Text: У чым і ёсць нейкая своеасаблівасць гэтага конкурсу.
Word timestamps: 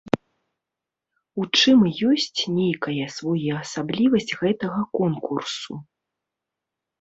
У 1.43 1.43
чым 1.59 1.83
і 1.89 1.91
ёсць 2.11 2.25
нейкая 2.59 3.05
своеасаблівасць 3.17 4.33
гэтага 4.41 4.81
конкурсу. 4.99 5.73